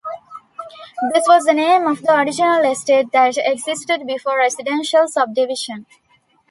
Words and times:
This 1.13 1.25
was 1.27 1.43
the 1.43 1.53
name 1.53 1.85
of 1.85 2.01
the 2.01 2.15
original 2.19 2.63
estate 2.71 3.11
that 3.11 3.37
existed 3.37 4.07
before 4.07 4.39
residential 4.39 5.07
subdivision. 5.07 5.85